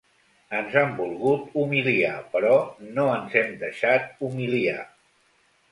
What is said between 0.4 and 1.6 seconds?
Ens han volgut